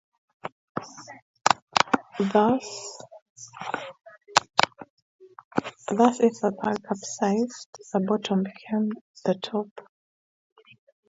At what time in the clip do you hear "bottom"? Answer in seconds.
7.99-8.41